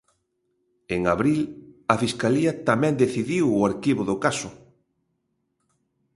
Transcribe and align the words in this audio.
En 0.95 1.01
abril 1.15 1.39
a 1.93 1.95
Fiscalía 2.03 2.51
tamén 2.69 2.99
decidiu 3.03 3.45
o 3.57 3.65
arquivo 3.69 4.01
do 4.09 4.15
caso. 4.25 4.49